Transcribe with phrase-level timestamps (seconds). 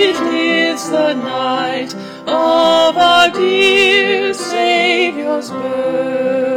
[0.00, 1.92] it is the night
[2.26, 6.47] of our dear Savior's birth.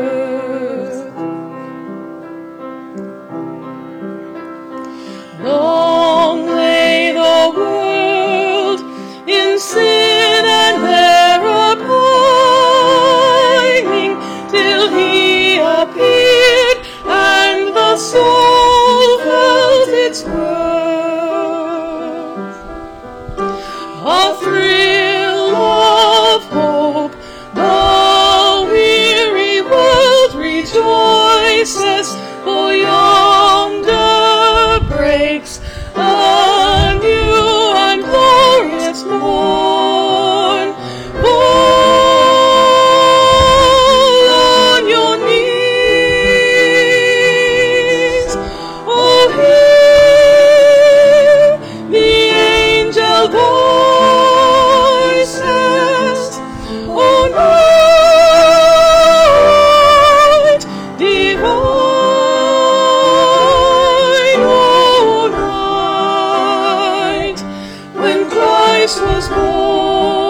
[68.92, 70.21] Christ was born.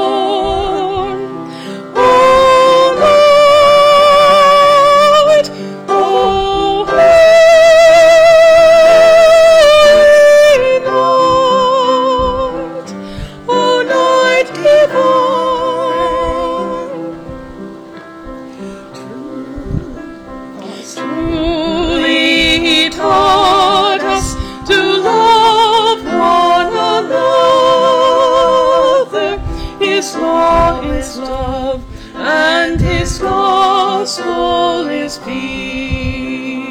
[31.01, 31.81] Is love,
[32.15, 36.61] and his gospel is peace.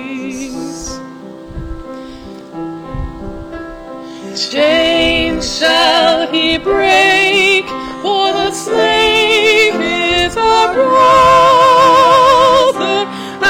[4.52, 7.66] Chains shall he break,
[8.02, 11.88] for the slave is our brother,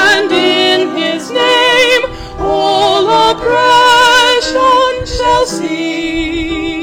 [0.09, 2.03] and in his name
[2.39, 6.81] all oppression shall cease.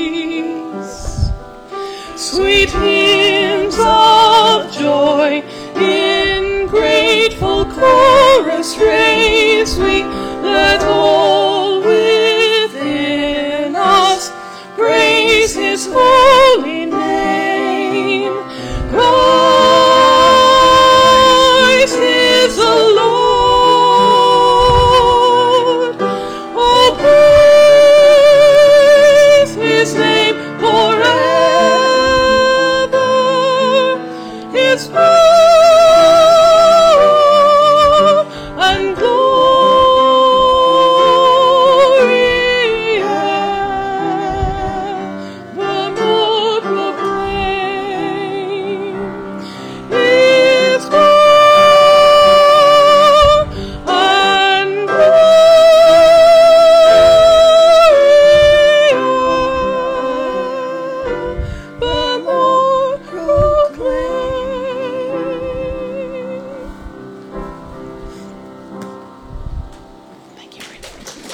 [2.17, 2.71] Sweet
[9.69, 10.07] Sweet,
[10.43, 14.31] let all within us
[14.77, 16.18] praise His holy